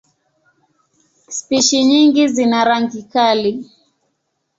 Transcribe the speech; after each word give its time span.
Spishi 1.37 1.79
nyingi 1.87 2.23
zina 2.35 2.59
rangi 2.67 3.01
kali. 3.13 3.51